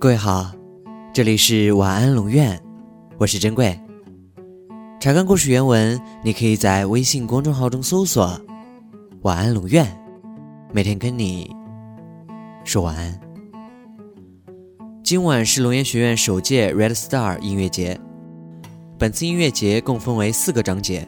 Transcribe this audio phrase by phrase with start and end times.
[0.00, 0.50] 各位好，
[1.12, 2.58] 这里是晚安龙院，
[3.18, 3.78] 我是珍贵。
[4.98, 8.40] 查看故事原文，你可以在微信公众号中搜索
[9.20, 9.86] “晚安龙院”，
[10.72, 11.54] 每天跟你
[12.64, 13.20] 说晚安。
[15.04, 18.00] 今晚是龙岩学院首届 Red Star 音乐节，
[18.98, 21.06] 本次音乐节共分为四个章节，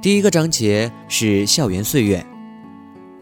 [0.00, 2.24] 第一个章节是校园岁月，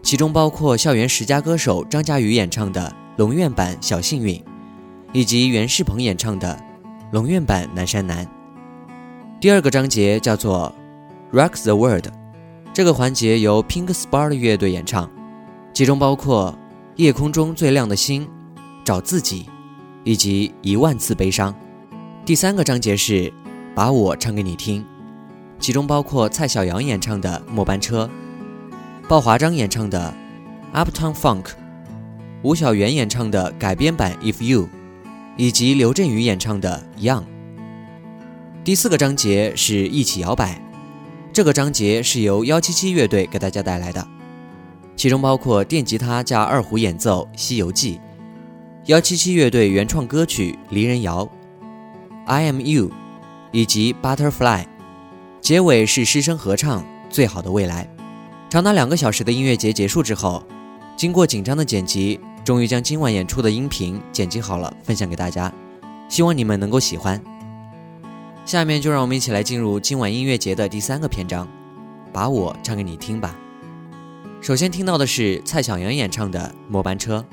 [0.01, 4.35] 其中包括校园十佳歌手张嘉宇演唱的龙院版《小幸运》。
[5.13, 6.59] 以及袁世鹏演唱的
[7.11, 8.25] 龙院版《南山南》。
[9.39, 10.73] 第二个章节叫做
[11.37, 12.07] 《Rock the World》，
[12.73, 15.07] 这个环节由 Pink Spar 乐队演唱，
[15.71, 16.51] 其中包括
[16.95, 18.23] 《夜空中最亮的星》、
[18.83, 19.43] 《找自己》
[20.03, 21.53] 以及《一万次悲伤》。
[22.25, 23.13] 第三个章节是
[23.75, 24.81] 《把我唱给你听》，
[25.59, 28.09] 其中包括蔡小阳演唱的《末班车》，
[29.07, 30.11] 鲍华章演唱的
[30.75, 31.43] 《Uptown Funk》，
[32.41, 34.63] 吴晓源演唱的改编版《If You》。
[35.35, 37.21] 以及刘震宇演唱的《Young》。
[38.63, 40.61] 第四个章节是一起摇摆，
[41.33, 44.07] 这个章节是由幺七七乐队给大家带来的，
[44.95, 47.95] 其中包括电吉他加二胡演奏《西游记》，
[48.85, 51.25] 幺七七乐队原创歌曲《离人谣》
[52.27, 52.91] ，I Am You，
[53.51, 54.65] 以及 Butterfly。
[55.41, 57.85] 结尾是师生合唱《最好的未来》。
[58.49, 60.43] 长达两个小时的音乐节结束之后，
[60.95, 62.19] 经过紧张的剪辑。
[62.43, 65.51] 终于将今晚演出的音频剪辑好了，分享给大家，
[66.09, 67.21] 希望你们能够喜欢。
[68.45, 71.47] 下面就让我们一起来进入今晚音乐节的第三个篇章，
[72.11, 73.33] 把我唱给你听吧。
[74.41, 77.25] 首先听到的是蔡小阳演唱的《末班车》。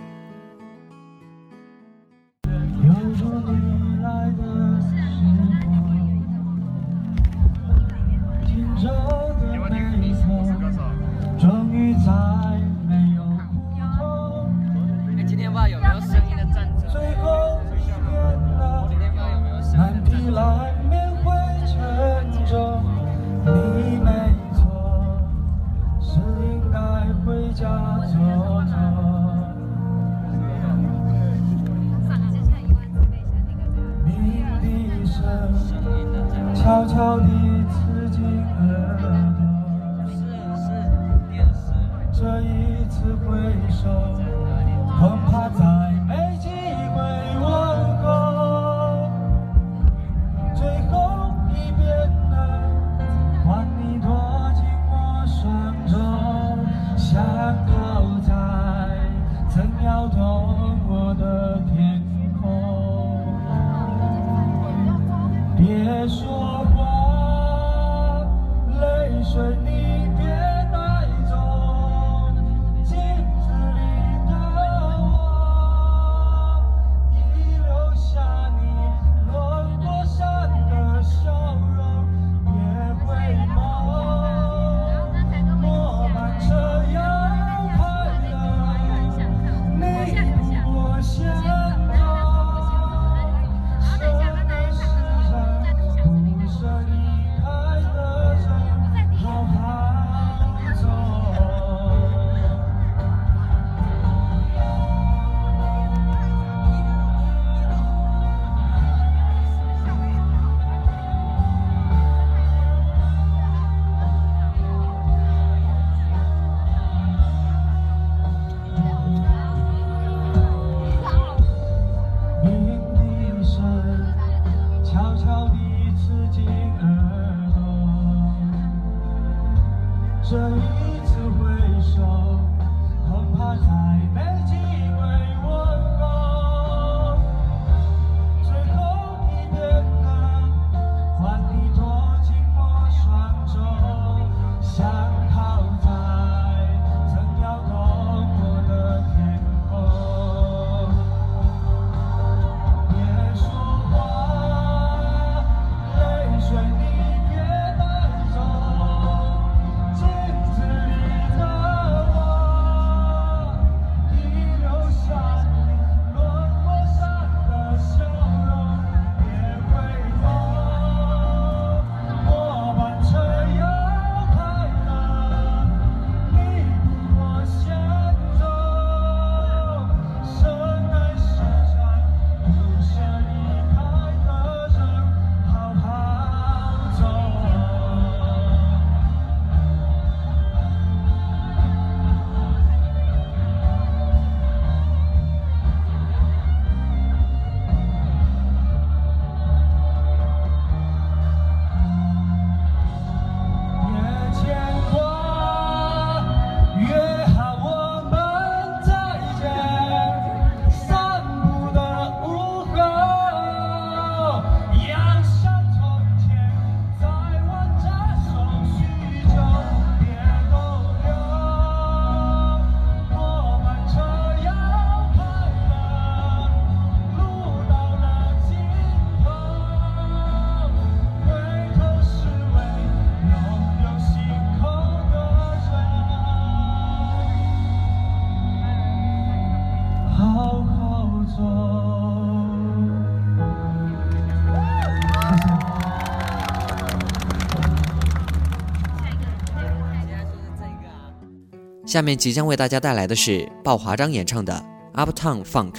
[251.90, 254.64] 下面即将为大家带来的是鲍华章演唱的
[255.04, 255.72] 《Uptown Funk》。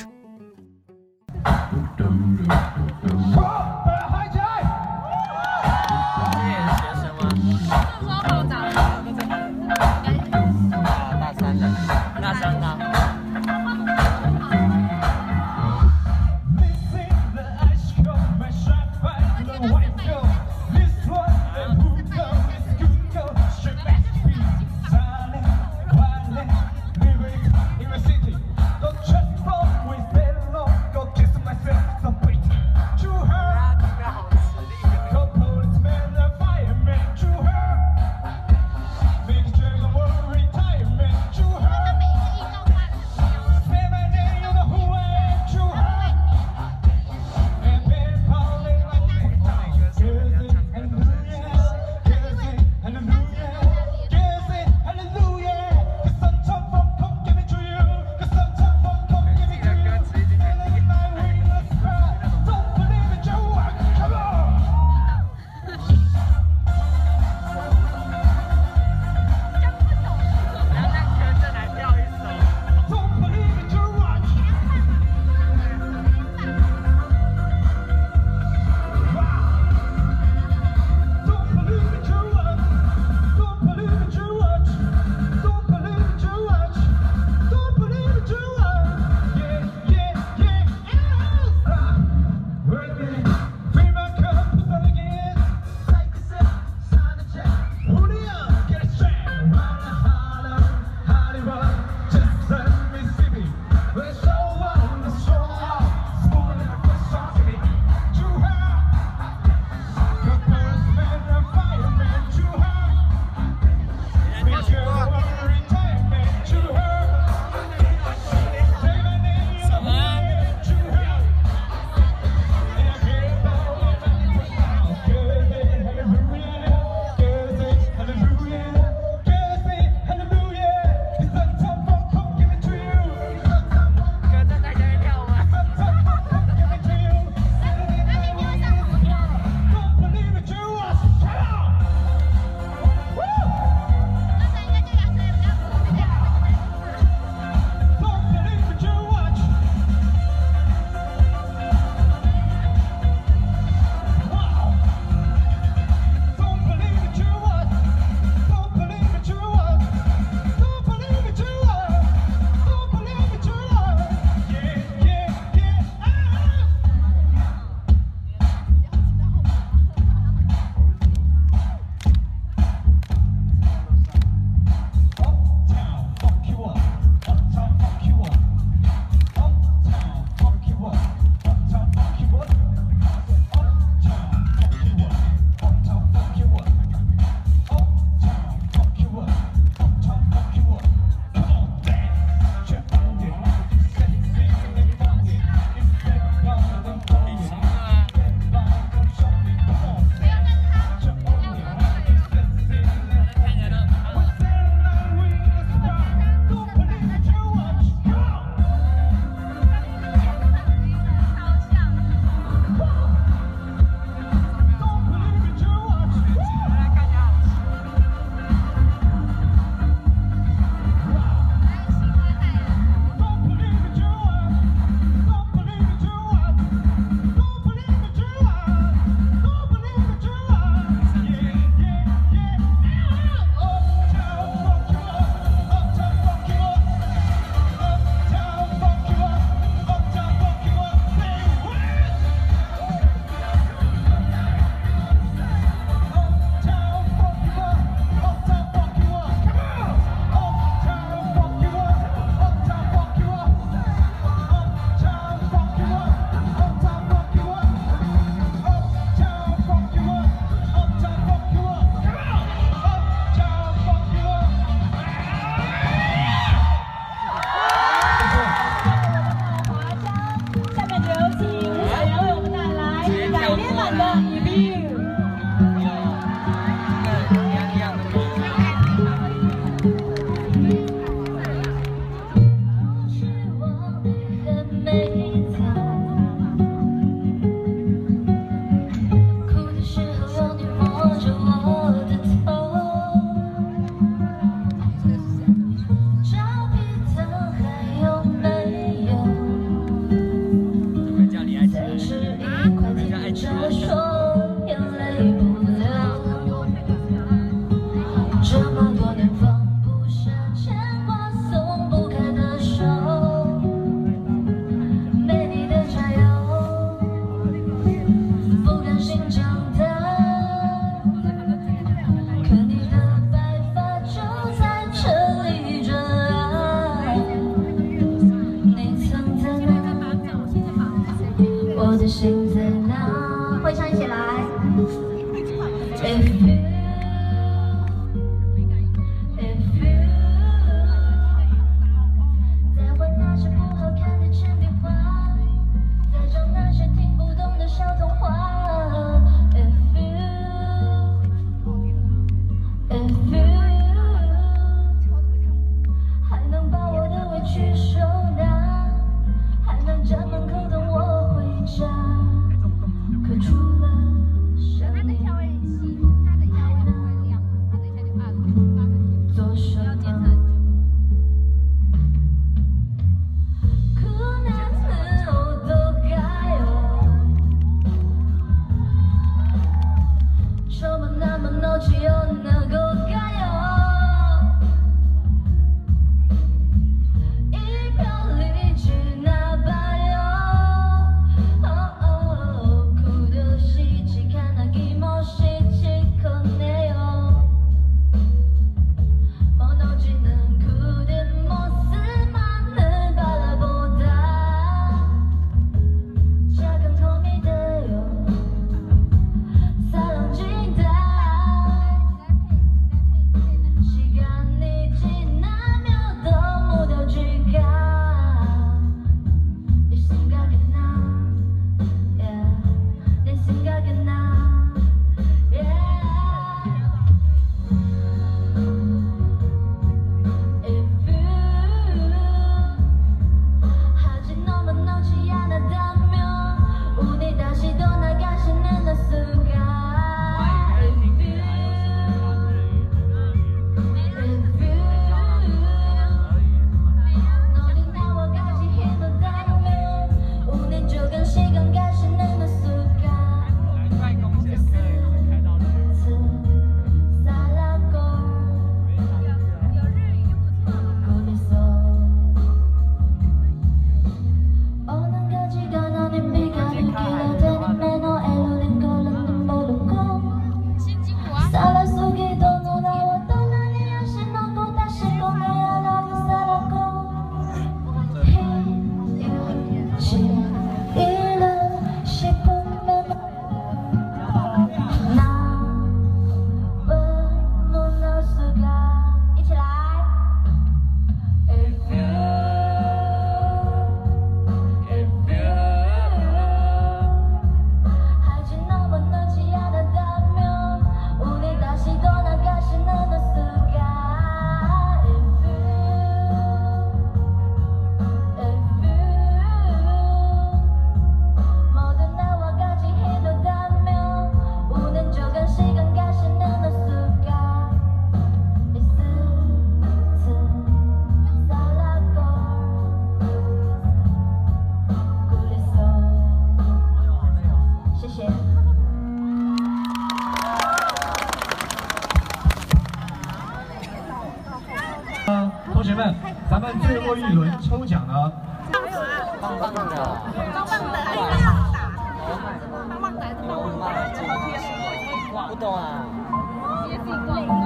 [545.62, 547.61] 不懂啊。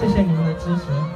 [0.00, 1.09] 谢谢你们的支持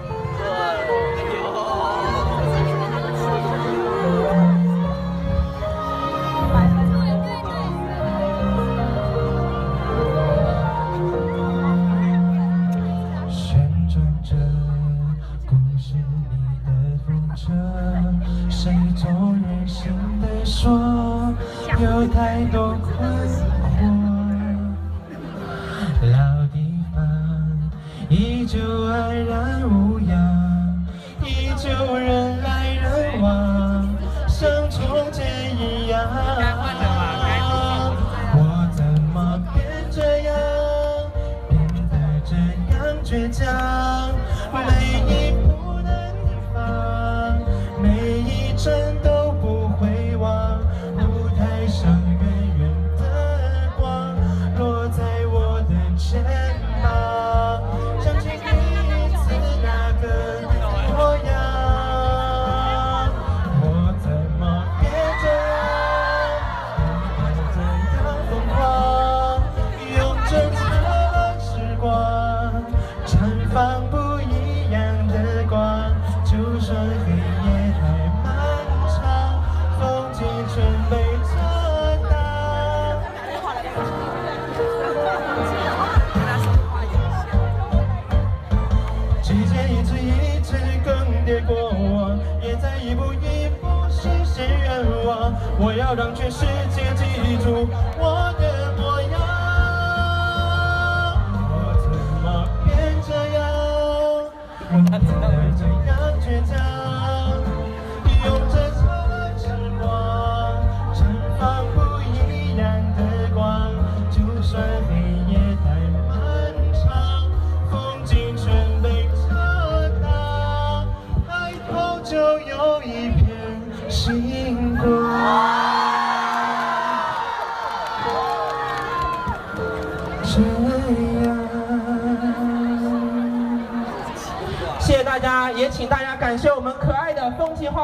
[97.44, 97.93] YouTube.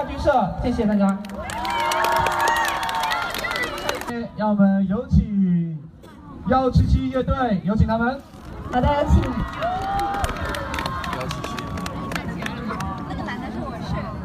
[0.01, 0.33] 大剧社
[0.63, 1.19] 谢谢大家
[4.35, 5.79] 让我们有请
[6.49, 8.19] 幺七七乐队有请他们
[8.73, 9.23] 好的有请
[11.21, 11.49] 幺七七
[13.11, 14.19] 那个男的是我是